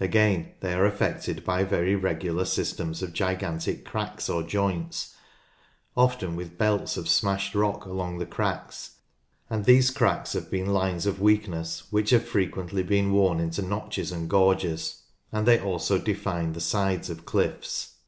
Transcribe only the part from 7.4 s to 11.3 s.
rock along the cracks, and these cracks have been lines of